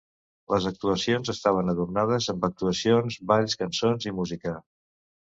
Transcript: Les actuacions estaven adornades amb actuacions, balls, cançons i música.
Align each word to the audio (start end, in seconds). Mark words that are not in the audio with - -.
Les 0.51 0.63
actuacions 0.67 1.27
estaven 1.33 1.67
adornades 1.73 2.29
amb 2.33 2.47
actuacions, 2.47 3.17
balls, 3.33 3.57
cançons 3.61 4.09
i 4.13 4.15
música. 4.21 4.55